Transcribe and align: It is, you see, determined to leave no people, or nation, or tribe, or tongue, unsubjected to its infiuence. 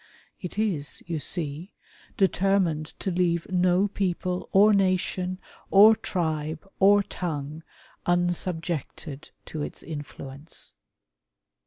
It 0.39 0.57
is, 0.57 1.03
you 1.05 1.19
see, 1.19 1.75
determined 2.17 2.87
to 3.01 3.11
leave 3.11 3.47
no 3.51 3.87
people, 3.87 4.49
or 4.51 4.73
nation, 4.73 5.37
or 5.69 5.95
tribe, 5.95 6.67
or 6.79 7.03
tongue, 7.03 7.61
unsubjected 8.07 9.29
to 9.45 9.61
its 9.61 9.83
infiuence. 9.83 10.73